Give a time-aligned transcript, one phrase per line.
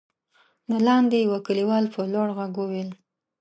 [0.69, 2.89] له لاندې يوه کليوال په لوړ غږ وويل: